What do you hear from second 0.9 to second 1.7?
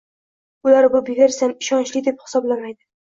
bu versiyani